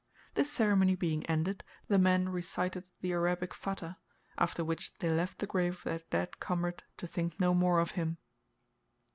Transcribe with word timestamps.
This 0.33 0.51
ceremony 0.51 0.95
being 0.95 1.23
ended, 1.27 1.63
the 1.87 1.99
men 1.99 2.29
recited 2.29 2.89
the 3.01 3.11
Arabic 3.11 3.53
Fat 3.53 3.81
hah, 3.81 3.97
after 4.35 4.65
which 4.65 4.97
they 4.97 5.11
left 5.11 5.37
the 5.37 5.45
grave 5.45 5.77
of 5.77 5.83
their 5.85 6.01
dead 6.09 6.39
comrade 6.39 6.81
to 6.97 7.05
think 7.05 7.39
no 7.39 7.53
more 7.53 7.79
of 7.79 7.91
him. 7.91 8.17